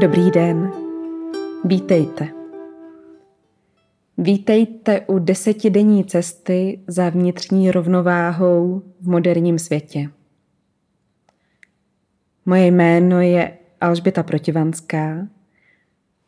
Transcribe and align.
Dobrý 0.00 0.30
den. 0.30 0.72
Vítejte. 1.64 2.28
Vítejte 4.18 5.00
u 5.00 5.18
desetidenní 5.18 6.04
cesty 6.04 6.80
za 6.86 7.10
vnitřní 7.10 7.70
rovnováhou 7.70 8.82
v 9.00 9.08
moderním 9.08 9.58
světě. 9.58 10.10
Moje 12.46 12.66
jméno 12.66 13.20
je 13.20 13.58
Alžběta 13.80 14.22
Protivanská. 14.22 15.28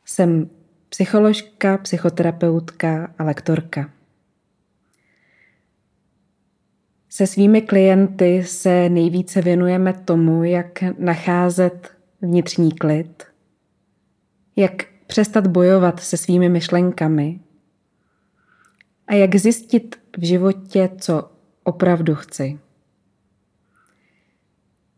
Jsem 0.05 0.51
psycholožka, 0.89 1.79
psychoterapeutka 1.79 3.15
a 3.19 3.25
lektorka. 3.25 3.91
Se 7.09 7.27
svými 7.27 7.63
klienty 7.63 8.45
se 8.45 8.89
nejvíce 8.89 9.43
věnujeme 9.43 9.93
tomu, 9.93 10.45
jak 10.45 10.83
nacházet 10.99 11.97
vnitřní 12.23 12.73
klid, 12.73 13.36
jak 14.57 14.73
přestat 15.07 15.47
bojovat 15.47 16.01
se 16.01 16.17
svými 16.17 16.49
myšlenkami 16.49 17.41
a 19.07 19.15
jak 19.15 19.37
zjistit 19.37 19.97
v 20.19 20.27
životě, 20.27 20.91
co 20.99 21.31
opravdu 21.65 22.15
chci. 22.15 22.59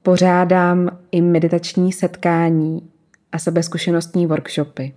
Pořádám 0.02 0.98
i 1.10 1.20
meditační 1.20 1.92
setkání 1.92 2.90
a 3.32 3.38
sebezkušenostní 3.38 4.26
workshopy. 4.26 4.94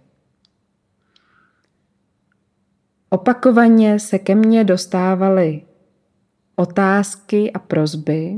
Opakovaně 3.10 4.00
se 4.00 4.20
ke 4.20 4.36
mně 4.36 4.64
dostávaly 4.64 5.62
otázky 6.56 7.52
a 7.52 7.60
prozby, 7.60 8.36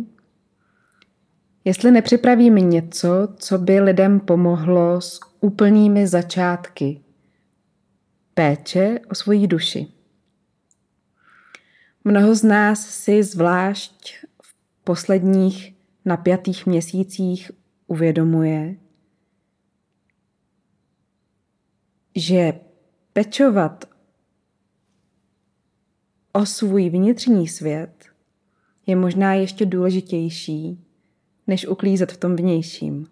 jestli 1.65 1.91
nepřipravím 1.91 2.55
něco, 2.55 3.27
co 3.35 3.57
by 3.57 3.79
lidem 3.79 4.19
pomohlo 4.19 5.01
s 5.01 5.19
úplnými 5.39 6.07
začátky 6.07 7.01
péče 8.33 8.99
o 9.11 9.15
svoji 9.15 9.47
duši. 9.47 9.87
Mnoho 12.03 12.35
z 12.35 12.43
nás 12.43 12.85
si 12.85 13.23
zvlášť 13.23 14.15
v 14.43 14.55
posledních 14.83 15.75
napjatých 16.05 16.65
měsících 16.65 17.51
uvědomuje, 17.87 18.75
že 22.15 22.53
pečovat 23.13 23.85
o 26.31 26.45
svůj 26.45 26.89
vnitřní 26.89 27.47
svět 27.47 28.05
je 28.87 28.95
možná 28.95 29.33
ještě 29.33 29.65
důležitější, 29.65 30.82
než 31.47 31.67
uklízet 31.67 32.11
v 32.11 32.17
tom 32.17 32.35
vnějším. 32.35 33.07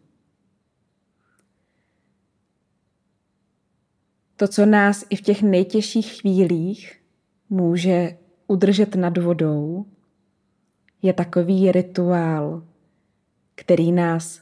To, 4.36 4.48
co 4.48 4.66
nás 4.66 5.06
i 5.10 5.16
v 5.16 5.22
těch 5.22 5.42
nejtěžších 5.42 6.22
chvílích 6.22 7.02
může 7.50 8.18
udržet 8.48 8.96
nad 8.96 9.18
vodou, 9.18 9.86
je 11.02 11.14
takový 11.14 11.72
rituál, 11.72 12.68
který 13.56 13.92
nás 13.92 14.42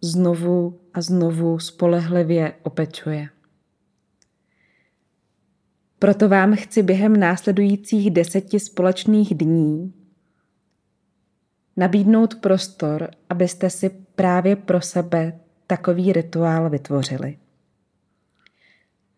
znovu 0.00 0.80
a 0.94 1.00
znovu 1.00 1.58
spolehlivě 1.58 2.54
opečuje. 2.62 3.28
Proto 5.98 6.28
vám 6.28 6.56
chci 6.56 6.82
během 6.82 7.20
následujících 7.20 8.10
deseti 8.10 8.60
společných 8.60 9.34
dní 9.34 9.94
nabídnout 11.76 12.34
prostor, 12.34 13.10
abyste 13.30 13.70
si 13.70 13.90
právě 14.14 14.56
pro 14.56 14.80
sebe 14.80 15.38
takový 15.66 16.12
rituál 16.12 16.70
vytvořili. 16.70 17.38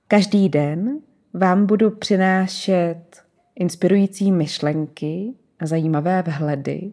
Každý 0.08 0.48
den 0.48 0.98
vám 1.34 1.66
budu 1.66 1.90
přinášet 1.90 3.22
inspirující 3.54 4.32
myšlenky 4.32 5.34
a 5.58 5.66
zajímavé 5.66 6.22
vhledy 6.22 6.92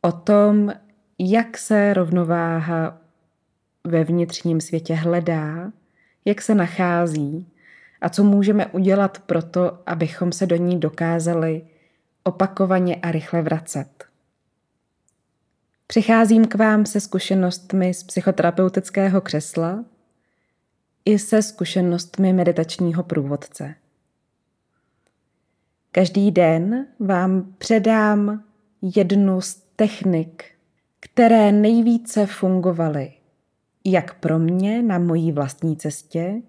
o 0.00 0.12
tom, 0.12 0.72
jak 1.18 1.58
se 1.58 1.94
rovnováha 1.94 3.00
ve 3.84 4.04
vnitřním 4.04 4.60
světě 4.60 4.94
hledá, 4.94 5.72
jak 6.24 6.42
se 6.42 6.54
nachází 6.54 7.52
a 8.00 8.08
co 8.08 8.24
můžeme 8.24 8.66
udělat 8.66 9.18
pro 9.18 9.42
to, 9.42 9.78
abychom 9.86 10.32
se 10.32 10.46
do 10.46 10.56
ní 10.56 10.80
dokázali 10.80 11.62
opakovaně 12.24 12.96
a 12.96 13.10
rychle 13.10 13.42
vracet. 13.42 13.97
Přicházím 15.90 16.44
k 16.44 16.54
vám 16.54 16.86
se 16.86 17.00
zkušenostmi 17.00 17.94
z 17.94 18.02
psychoterapeutického 18.02 19.20
křesla 19.20 19.84
i 21.04 21.18
se 21.18 21.42
zkušenostmi 21.42 22.32
meditačního 22.32 23.02
průvodce. 23.02 23.74
Každý 25.92 26.30
den 26.30 26.86
vám 27.00 27.54
předám 27.58 28.44
jednu 28.82 29.40
z 29.40 29.54
technik, 29.76 30.44
které 31.00 31.52
nejvíce 31.52 32.26
fungovaly 32.26 33.12
jak 33.84 34.14
pro 34.14 34.38
mě 34.38 34.82
na 34.82 34.98
mojí 34.98 35.32
vlastní 35.32 35.76
cestě, 35.76 36.42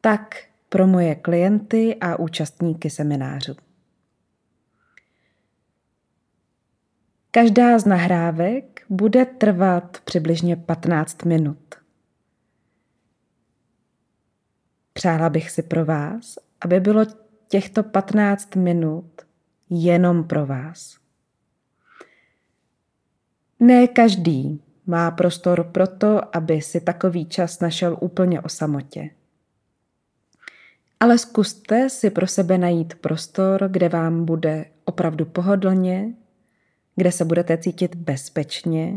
tak 0.00 0.36
pro 0.68 0.86
moje 0.86 1.14
klienty 1.14 1.96
a 2.00 2.16
účastníky 2.16 2.90
seminářů. 2.90 3.56
Každá 7.32 7.78
z 7.78 7.84
nahrávek 7.84 8.82
bude 8.88 9.24
trvat 9.24 9.98
přibližně 10.04 10.56
15 10.56 11.24
minut. 11.24 11.74
Přála 14.92 15.30
bych 15.30 15.50
si 15.50 15.62
pro 15.62 15.84
vás, 15.84 16.38
aby 16.60 16.80
bylo 16.80 17.04
těchto 17.48 17.82
15 17.82 18.56
minut 18.56 19.22
jenom 19.70 20.24
pro 20.24 20.46
vás. 20.46 20.98
Ne 23.60 23.88
každý 23.88 24.62
má 24.86 25.10
prostor 25.10 25.64
pro 25.64 25.86
to, 25.86 26.36
aby 26.36 26.62
si 26.62 26.80
takový 26.80 27.26
čas 27.26 27.60
našel 27.60 27.98
úplně 28.00 28.40
o 28.40 28.48
samotě. 28.48 29.10
Ale 31.00 31.18
zkuste 31.18 31.90
si 31.90 32.10
pro 32.10 32.26
sebe 32.26 32.58
najít 32.58 32.94
prostor, 32.94 33.68
kde 33.68 33.88
vám 33.88 34.24
bude 34.24 34.64
opravdu 34.84 35.24
pohodlně, 35.24 36.14
kde 37.00 37.12
se 37.12 37.24
budete 37.24 37.58
cítit 37.58 37.94
bezpečně 37.94 38.94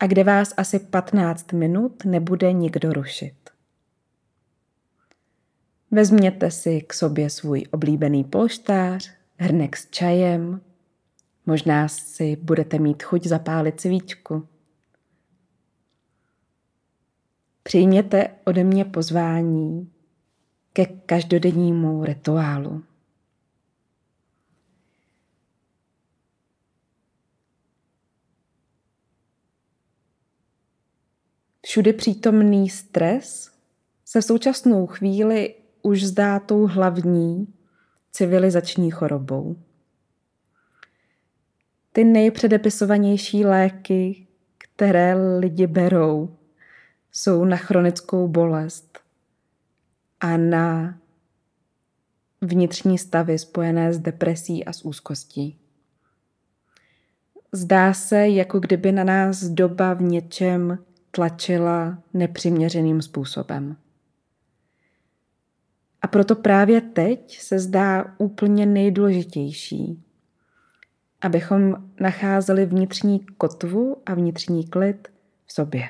a 0.00 0.06
kde 0.06 0.24
vás 0.24 0.54
asi 0.56 0.78
15 0.78 1.52
minut 1.52 2.04
nebude 2.04 2.52
nikdo 2.52 2.92
rušit. 2.92 3.34
Vezměte 5.90 6.50
si 6.50 6.80
k 6.80 6.94
sobě 6.94 7.30
svůj 7.30 7.64
oblíbený 7.70 8.24
polštář, 8.24 9.10
hrnek 9.36 9.76
s 9.76 9.90
čajem, 9.90 10.60
možná 11.46 11.88
si 11.88 12.36
budete 12.36 12.78
mít 12.78 13.02
chuť 13.02 13.26
zapálit 13.26 13.80
svíčku. 13.80 14.48
Přijměte 17.62 18.28
ode 18.44 18.64
mě 18.64 18.84
pozvání 18.84 19.92
ke 20.72 20.86
každodennímu 20.86 22.04
rituálu. 22.04 22.82
Všudy 31.66 31.92
přítomný 31.92 32.68
stres 32.68 33.50
se 34.04 34.20
v 34.20 34.24
současnou 34.24 34.86
chvíli 34.86 35.54
už 35.82 36.04
zdá 36.04 36.38
tou 36.40 36.66
hlavní 36.66 37.54
civilizační 38.12 38.90
chorobou. 38.90 39.56
Ty 41.92 42.04
nejpředepisovanější 42.04 43.44
léky, 43.44 44.26
které 44.58 45.38
lidi 45.38 45.66
berou, 45.66 46.36
jsou 47.12 47.44
na 47.44 47.56
chronickou 47.56 48.28
bolest 48.28 48.98
a 50.20 50.36
na 50.36 50.98
vnitřní 52.40 52.98
stavy 52.98 53.38
spojené 53.38 53.92
s 53.92 53.98
depresí 53.98 54.64
a 54.64 54.72
s 54.72 54.84
úzkostí. 54.84 55.58
Zdá 57.52 57.94
se, 57.94 58.28
jako 58.28 58.60
kdyby 58.60 58.92
na 58.92 59.04
nás 59.04 59.44
doba 59.44 59.94
v 59.94 60.02
něčem 60.02 60.78
tlačila 61.16 62.02
nepřiměřeným 62.14 63.02
způsobem. 63.02 63.76
A 66.02 66.06
proto 66.06 66.34
právě 66.34 66.80
teď 66.80 67.38
se 67.40 67.58
zdá 67.58 68.14
úplně 68.18 68.66
nejdůležitější, 68.66 70.04
abychom 71.20 71.90
nacházeli 72.00 72.66
vnitřní 72.66 73.26
kotvu 73.38 74.02
a 74.06 74.14
vnitřní 74.14 74.66
klid 74.66 75.08
v 75.46 75.52
sobě. 75.52 75.88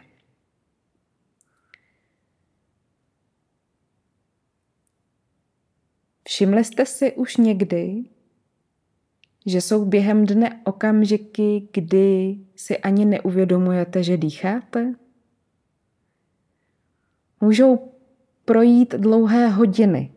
Všimli 6.28 6.64
jste 6.64 6.86
si 6.86 7.12
už 7.12 7.36
někdy, 7.36 8.04
že 9.46 9.60
jsou 9.60 9.84
během 9.84 10.26
dne 10.26 10.60
okamžiky, 10.64 11.68
kdy 11.72 12.38
si 12.56 12.78
ani 12.78 13.04
neuvědomujete, 13.04 14.02
že 14.02 14.16
dýcháte? 14.16 15.05
Můžou 17.46 17.92
projít 18.44 18.94
dlouhé 18.94 19.48
hodiny, 19.48 20.12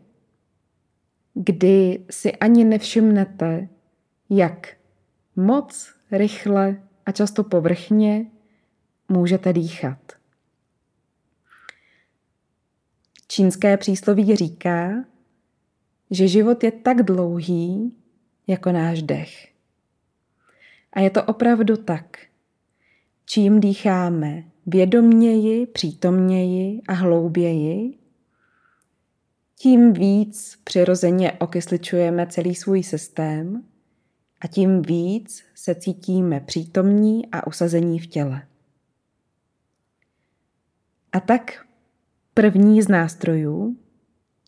kdy 1.34 2.04
si 2.10 2.32
ani 2.32 2.64
nevšimnete, 2.64 3.68
jak 4.30 4.76
moc 5.36 5.94
rychle 6.10 6.82
a 7.06 7.12
často 7.12 7.44
povrchně 7.44 8.26
můžete 9.08 9.52
dýchat. 9.52 10.12
Čínské 13.28 13.76
přísloví 13.76 14.36
říká, 14.36 15.04
že 16.10 16.28
život 16.28 16.64
je 16.64 16.72
tak 16.72 17.02
dlouhý 17.02 17.96
jako 18.46 18.72
náš 18.72 19.02
dech. 19.02 19.48
A 20.92 21.00
je 21.00 21.10
to 21.10 21.24
opravdu 21.24 21.76
tak. 21.76 22.18
Čím 23.24 23.60
dýcháme 23.60 24.49
vědomněji, 24.66 25.66
přítomněji 25.66 26.82
a 26.88 26.92
hlouběji, 26.92 27.98
tím 29.56 29.92
víc 29.92 30.58
přirozeně 30.64 31.32
okysličujeme 31.32 32.26
celý 32.26 32.54
svůj 32.54 32.82
systém 32.82 33.64
a 34.40 34.46
tím 34.46 34.82
víc 34.82 35.44
se 35.54 35.74
cítíme 35.74 36.40
přítomní 36.40 37.30
a 37.32 37.46
usazení 37.46 37.98
v 37.98 38.06
těle. 38.06 38.46
A 41.12 41.20
tak 41.20 41.66
první 42.34 42.82
z 42.82 42.88
nástrojů, 42.88 43.76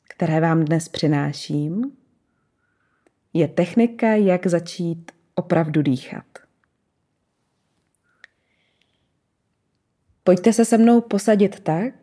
které 0.09 0.41
vám 0.41 0.65
dnes 0.65 0.89
přináším, 0.89 1.93
je 3.33 3.49
technika, 3.49 4.07
jak 4.07 4.47
začít 4.47 5.13
opravdu 5.35 5.83
dýchat. 5.83 6.42
Pojďte 10.25 10.53
se 10.53 10.65
se 10.65 10.79
mnou 10.79 11.01
posadit 11.01 11.61
tak, 11.61 11.95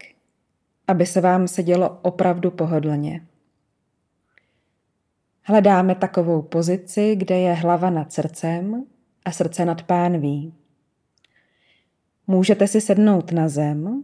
aby 0.88 1.06
se 1.06 1.22
vám 1.22 1.48
sedělo 1.48 2.00
opravdu 2.02 2.52
pohodlně. 2.52 3.28
Hledáme 5.44 5.96
takovou 5.96 6.42
pozici, 6.42 7.16
kde 7.16 7.40
je 7.40 7.54
hlava 7.54 7.90
nad 7.90 8.14
srdcem 8.14 8.86
a 9.26 9.32
srdce 9.32 9.66
nad 9.66 9.84
pánví. 9.84 10.54
Můžete 12.28 12.68
si 12.68 12.82
sednout 12.82 13.32
na 13.32 13.50
zem, 13.50 14.04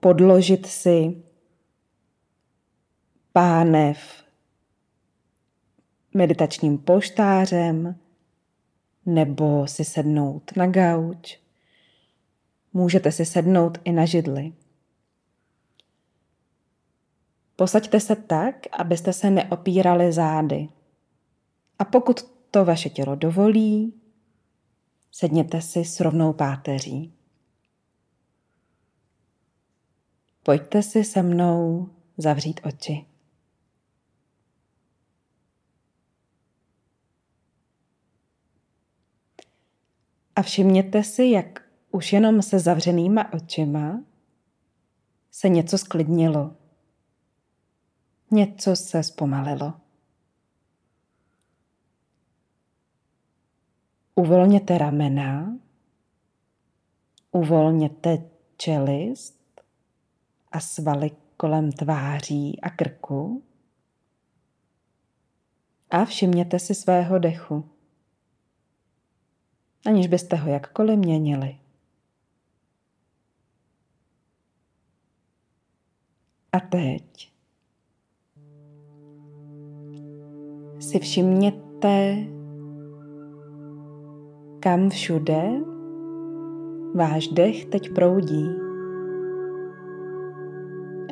podložit 0.00 0.66
si 0.66 1.22
pánev 3.32 4.24
meditačním 6.14 6.78
poštářem 6.78 7.96
nebo 9.06 9.66
si 9.66 9.84
sednout 9.84 10.56
na 10.56 10.66
gauč. 10.66 11.43
Můžete 12.76 13.12
si 13.12 13.26
sednout 13.26 13.78
i 13.84 13.92
na 13.92 14.04
židli. 14.04 14.52
Posaďte 17.56 18.00
se 18.00 18.16
tak, 18.16 18.56
abyste 18.72 19.12
se 19.12 19.30
neopírali 19.30 20.12
zády. 20.12 20.68
A 21.78 21.84
pokud 21.84 22.22
to 22.50 22.64
vaše 22.64 22.90
tělo 22.90 23.14
dovolí, 23.14 23.94
sedněte 25.12 25.60
si 25.60 25.84
s 25.84 26.00
rovnou 26.00 26.32
páteří. 26.32 27.14
Pojďte 30.42 30.82
si 30.82 31.04
se 31.04 31.22
mnou 31.22 31.88
zavřít 32.18 32.60
oči. 32.64 33.06
A 40.36 40.42
všimněte 40.42 41.04
si, 41.04 41.24
jak 41.24 41.63
už 41.94 42.12
jenom 42.12 42.42
se 42.42 42.58
zavřenýma 42.58 43.32
očima 43.32 44.04
se 45.30 45.48
něco 45.48 45.78
sklidnilo. 45.78 46.56
Něco 48.30 48.76
se 48.76 49.02
zpomalilo. 49.02 49.74
Uvolněte 54.14 54.78
ramena, 54.78 55.58
uvolněte 57.30 58.30
čelist 58.56 59.60
a 60.52 60.60
svaly 60.60 61.10
kolem 61.36 61.72
tváří 61.72 62.60
a 62.60 62.70
krku 62.70 63.42
a 65.90 66.04
všimněte 66.04 66.58
si 66.58 66.74
svého 66.74 67.18
dechu, 67.18 67.70
aniž 69.86 70.06
byste 70.06 70.36
ho 70.36 70.50
jakkoliv 70.50 70.98
měnili. 70.98 71.63
A 76.54 76.60
teď 76.60 77.32
si 80.78 80.98
všimněte, 80.98 82.16
kam 84.60 84.90
všude 84.90 85.42
váš 86.94 87.28
dech 87.28 87.64
teď 87.64 87.94
proudí. 87.94 88.48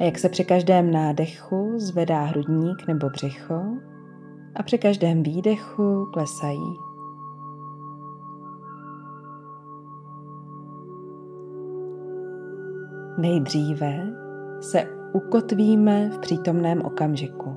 A 0.00 0.04
jak 0.04 0.18
se 0.18 0.28
při 0.28 0.44
každém 0.44 0.90
nádechu 0.90 1.72
zvedá 1.76 2.24
hrudník 2.24 2.86
nebo 2.88 3.08
břicho 3.08 3.62
a 4.56 4.62
při 4.62 4.78
každém 4.78 5.22
výdechu 5.22 6.10
klesají. 6.12 6.76
Nejdříve 13.18 14.06
se 14.60 15.01
ukotvíme 15.12 16.08
v 16.08 16.18
přítomném 16.18 16.82
okamžiku. 16.82 17.56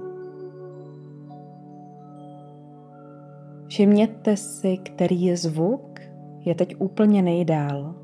Všimněte 3.68 4.38
si, 4.38 4.78
který 4.78 5.24
je 5.24 5.38
zvuk 5.38 6.00
je 6.46 6.56
teď 6.56 6.76
úplně 6.80 7.22
nejdál 7.22 7.96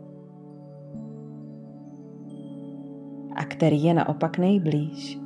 a 3.35 3.45
který 3.45 3.83
je 3.83 3.93
naopak 3.93 4.37
nejblíž. 4.37 5.19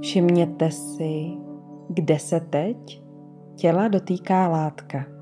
Všimněte 0.00 0.70
si, 0.70 1.30
kde 1.88 2.18
se 2.18 2.40
teď 2.40 3.02
těla 3.54 3.88
dotýká 3.88 4.48
látka. 4.48 5.13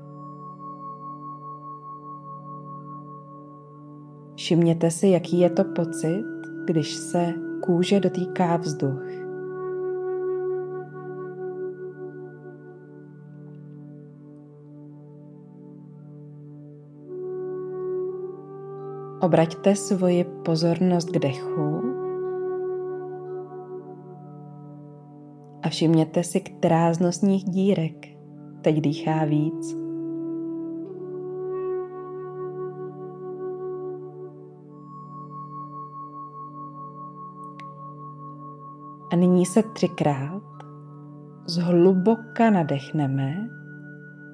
Všimněte 4.43 4.91
si, 4.91 5.07
jaký 5.07 5.39
je 5.39 5.49
to 5.49 5.63
pocit, 5.63 6.25
když 6.65 6.93
se 6.95 7.33
kůže 7.61 7.99
dotýká 7.99 8.57
vzduch. 8.57 9.03
Obraťte 19.21 19.75
svoji 19.75 20.25
pozornost 20.45 21.09
k 21.09 21.19
dechu 21.19 21.81
a 25.61 25.69
všimněte 25.69 26.23
si, 26.23 26.41
která 26.41 26.93
z 26.93 26.99
nosních 26.99 27.43
dírek 27.43 28.07
teď 28.61 28.81
dýchá 28.81 29.25
víc. 29.25 29.82
A 39.13 39.15
nyní 39.15 39.45
se 39.45 39.63
třikrát 39.63 40.41
zhluboka 41.47 42.49
nadechneme 42.49 43.49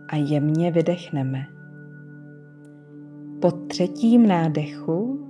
a 0.10 0.16
jemně 0.16 0.72
vydechneme. 0.72 1.46
Po 3.42 3.52
třetím 3.52 4.28
nádechu 4.28 5.26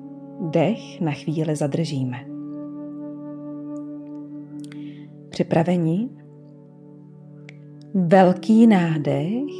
dech 0.50 1.02
na 1.02 1.12
chvíli 1.12 1.56
zadržíme. 1.56 2.18
Připraveni? 5.30 6.10
Velký 7.94 8.68
nádech 8.68 9.54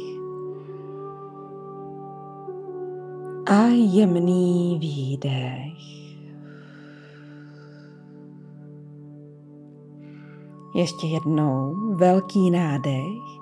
a 3.46 3.66
jemný 3.66 4.78
výdech. 4.80 6.09
Ještě 10.74 11.06
jednou 11.06 11.74
velký 11.94 12.50
nádech 12.50 13.40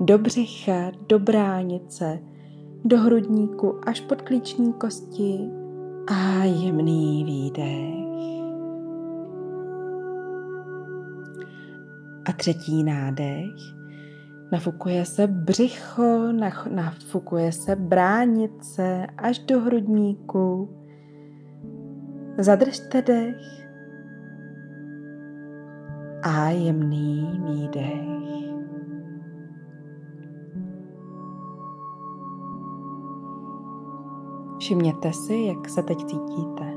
do 0.00 0.18
břicha, 0.18 0.90
do 1.08 1.18
bránice, 1.18 2.18
do 2.84 2.98
hrudníku 2.98 3.88
až 3.88 4.00
pod 4.00 4.22
klíční 4.22 4.72
kosti 4.72 5.38
a 6.06 6.44
jemný 6.44 7.24
výdech. 7.24 8.06
A 12.24 12.32
třetí 12.32 12.84
nádech 12.84 13.76
Nafukuje 14.52 15.04
se 15.04 15.26
břicho, 15.26 16.32
nafukuje 16.70 17.52
se 17.52 17.76
bránice 17.76 19.06
až 19.18 19.38
do 19.38 19.60
hrudníku. 19.60 20.70
Zadržte 22.38 23.02
dech 23.02 23.65
a 26.26 26.50
jemný 26.50 27.40
výdech. 27.44 28.16
Všimněte 34.58 35.12
si, 35.12 35.34
jak 35.34 35.68
se 35.68 35.82
teď 35.82 35.98
cítíte. 35.98 36.72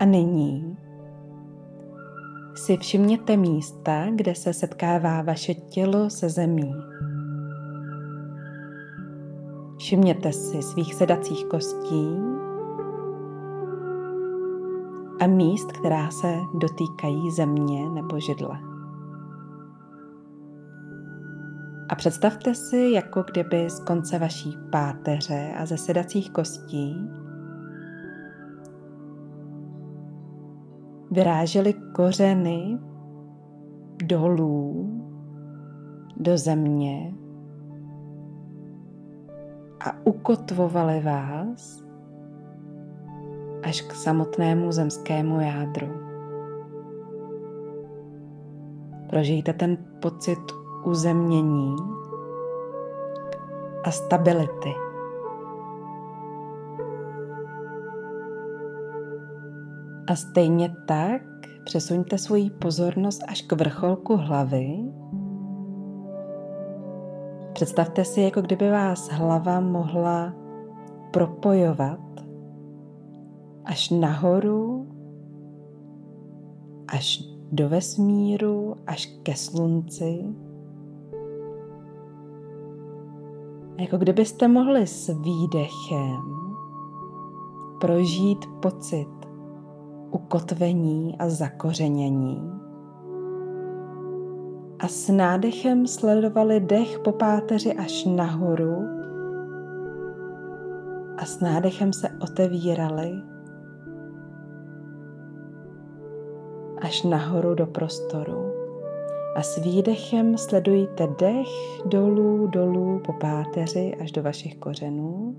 A 0.00 0.04
nyní 0.04 0.67
si 2.68 2.76
všimněte 2.76 3.36
místa, 3.36 4.06
kde 4.14 4.34
se 4.34 4.52
setkává 4.52 5.22
vaše 5.22 5.54
tělo 5.54 6.10
se 6.10 6.28
zemí. 6.28 6.74
Všimněte 9.78 10.32
si 10.32 10.62
svých 10.62 10.94
sedacích 10.94 11.44
kostí 11.44 12.08
a 15.20 15.26
míst, 15.26 15.72
která 15.72 16.10
se 16.10 16.34
dotýkají 16.60 17.30
země 17.30 17.90
nebo 17.90 18.20
židle. 18.20 18.58
A 21.88 21.94
představte 21.94 22.54
si, 22.54 22.90
jako 22.94 23.22
kdyby 23.32 23.70
z 23.70 23.80
konce 23.80 24.18
vaší 24.18 24.58
páteře 24.72 25.52
a 25.58 25.66
ze 25.66 25.76
sedacích 25.76 26.30
kostí 26.30 27.10
vyrážely 31.10 31.74
kořeny 31.94 32.78
dolů 34.04 34.90
do 36.16 36.38
země 36.38 37.14
a 39.80 40.06
ukotvovaly 40.06 41.00
vás 41.00 41.84
až 43.62 43.80
k 43.80 43.92
samotnému 43.92 44.72
zemskému 44.72 45.40
jádru. 45.40 45.88
Prožijte 49.10 49.52
ten 49.52 49.78
pocit 50.02 50.38
uzemnění 50.84 51.76
a 53.84 53.90
stability. 53.90 54.87
A 60.08 60.16
stejně 60.16 60.76
tak 60.86 61.22
přesuňte 61.64 62.18
svoji 62.18 62.50
pozornost 62.50 63.22
až 63.28 63.42
k 63.42 63.52
vrcholku 63.52 64.16
hlavy. 64.16 64.84
Představte 67.52 68.04
si, 68.04 68.20
jako 68.20 68.40
kdyby 68.40 68.70
vás 68.70 69.08
hlava 69.08 69.60
mohla 69.60 70.34
propojovat 71.10 72.00
až 73.64 73.90
nahoru, 73.90 74.88
až 76.88 77.22
do 77.52 77.68
vesmíru, 77.68 78.74
až 78.86 79.06
ke 79.22 79.34
slunci. 79.34 80.24
Jako 83.78 83.96
kdybyste 83.96 84.48
mohli 84.48 84.86
s 84.86 85.06
výdechem 85.22 86.22
prožít 87.80 88.46
pocit 88.62 89.17
ukotvení 90.10 91.16
a 91.18 91.28
zakořenění. 91.28 92.52
A 94.78 94.88
s 94.88 95.08
nádechem 95.08 95.86
sledovali 95.86 96.60
dech 96.60 96.98
po 96.98 97.12
páteři 97.12 97.74
až 97.74 98.04
nahoru 98.04 98.98
a 101.16 101.24
s 101.24 101.40
nádechem 101.40 101.92
se 101.92 102.08
otevírali 102.22 103.12
až 106.80 107.02
nahoru 107.02 107.54
do 107.54 107.66
prostoru. 107.66 108.52
A 109.34 109.42
s 109.42 109.58
výdechem 109.58 110.38
sledujte 110.38 111.08
dech 111.20 111.48
dolů, 111.86 112.46
dolů 112.46 113.00
po 113.06 113.12
páteři 113.12 113.94
až 114.00 114.12
do 114.12 114.22
vašich 114.22 114.56
kořenů. 114.56 115.36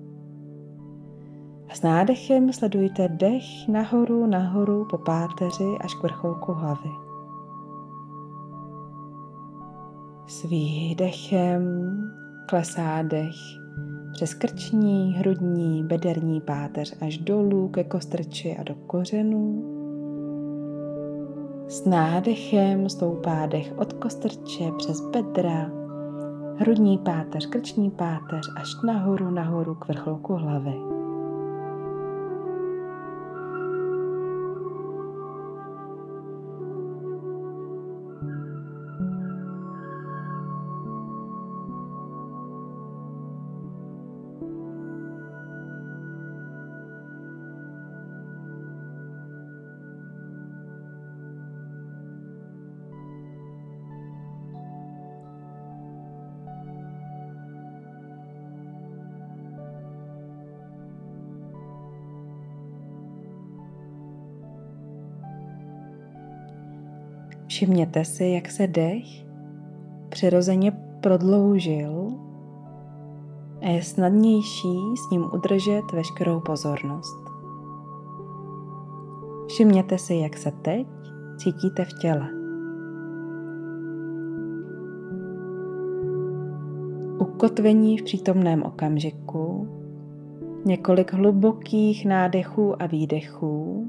A 1.69 1.75
s 1.75 1.81
nádechem 1.81 2.53
sledujte 2.53 3.07
dech 3.07 3.67
nahoru, 3.67 4.25
nahoru 4.25 4.85
po 4.89 4.97
páteři 4.97 5.77
až 5.81 5.93
k 5.93 6.03
vrcholku 6.03 6.53
hlavy. 6.53 6.89
S 10.27 10.43
výdechem 10.43 11.61
klesá 12.49 13.01
dech 13.01 13.35
přes 14.11 14.33
krční, 14.33 15.13
hrudní, 15.13 15.83
bederní 15.83 16.41
páteř 16.41 16.97
až 17.01 17.17
dolů 17.17 17.69
ke 17.69 17.83
kostrči 17.83 18.57
a 18.57 18.63
do 18.63 18.75
kořenů. 18.75 19.63
S 21.67 21.85
nádechem 21.85 22.89
stoupá 22.89 23.45
dech 23.45 23.73
od 23.77 23.93
kostrče 23.93 24.71
přes 24.77 25.01
bedra, 25.01 25.71
hrudní 26.57 26.97
páteř, 26.97 27.45
krční 27.45 27.91
páteř 27.91 28.49
až 28.55 28.81
nahoru, 28.85 29.29
nahoru 29.31 29.75
k 29.75 29.87
vrcholku 29.87 30.33
hlavy. 30.33 30.75
Všimněte 67.49 68.05
si, 68.05 68.25
jak 68.25 68.51
se 68.51 68.67
dech 68.67 69.25
přirozeně 70.09 70.71
prodloužil 71.01 72.07
a 73.61 73.69
je 73.69 73.83
snadnější 73.83 74.77
s 75.07 75.11
ním 75.11 75.25
udržet 75.33 75.81
veškerou 75.93 76.39
pozornost. 76.39 77.19
Všimněte 79.47 79.97
si, 79.97 80.15
jak 80.15 80.37
se 80.37 80.51
teď 80.51 80.87
cítíte 81.37 81.85
v 81.85 81.93
těle. 82.01 82.29
Ukotvení 87.19 87.97
v 87.97 88.03
přítomném 88.03 88.63
okamžiku, 88.63 89.67
několik 90.65 91.13
hlubokých 91.13 92.05
nádechů 92.05 92.81
a 92.81 92.87
výdechů 92.87 93.87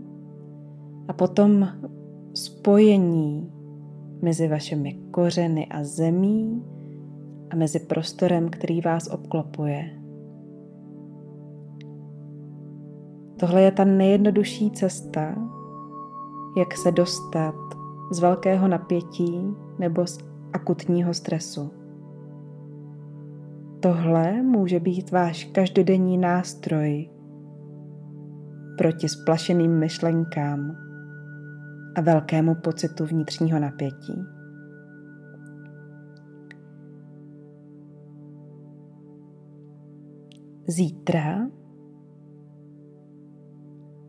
a 1.08 1.12
potom 1.12 1.68
spojení 2.34 3.52
mezi 4.22 4.48
vašimi 4.48 4.92
kořeny 5.10 5.66
a 5.66 5.84
zemí 5.84 6.64
a 7.50 7.56
mezi 7.56 7.78
prostorem, 7.78 8.48
který 8.48 8.80
vás 8.80 9.08
obklopuje. 9.08 10.00
Tohle 13.40 13.62
je 13.62 13.72
ta 13.72 13.84
nejjednodušší 13.84 14.70
cesta, 14.70 15.34
jak 16.58 16.76
se 16.76 16.92
dostat 16.92 17.54
z 18.12 18.18
velkého 18.20 18.68
napětí 18.68 19.40
nebo 19.78 20.06
z 20.06 20.18
akutního 20.52 21.14
stresu. 21.14 21.70
Tohle 23.80 24.42
může 24.42 24.80
být 24.80 25.10
váš 25.10 25.44
každodenní 25.44 26.18
nástroj 26.18 27.10
proti 28.78 29.08
splašeným 29.08 29.78
myšlenkám 29.78 30.89
a 31.94 32.00
velkému 32.00 32.54
pocitu 32.54 33.06
vnitřního 33.06 33.58
napětí. 33.58 34.22
Zítra 40.66 41.50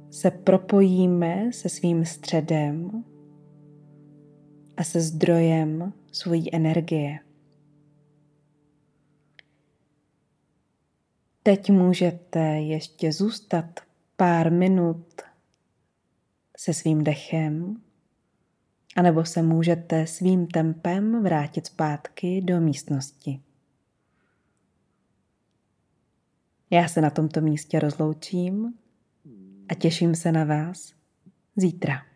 se 0.09 0.31
propojíme 0.31 1.49
se 1.53 1.69
svým 1.69 2.05
středem 2.05 3.03
a 4.77 4.83
se 4.83 5.01
zdrojem 5.01 5.93
svojí 6.11 6.55
energie. 6.55 7.19
Teď 11.43 11.71
můžete 11.71 12.39
ještě 12.59 13.11
zůstat 13.11 13.79
pár 14.15 14.51
minut 14.51 15.21
se 16.61 16.73
svým 16.73 17.03
dechem, 17.03 17.81
anebo 18.95 19.25
se 19.25 19.41
můžete 19.41 20.07
svým 20.07 20.47
tempem 20.47 21.23
vrátit 21.23 21.65
zpátky 21.65 22.41
do 22.41 22.61
místnosti. 22.61 23.41
Já 26.69 26.87
se 26.87 27.01
na 27.01 27.09
tomto 27.09 27.41
místě 27.41 27.79
rozloučím 27.79 28.73
a 29.69 29.73
těším 29.73 30.15
se 30.15 30.31
na 30.31 30.43
vás 30.43 30.93
zítra. 31.55 32.10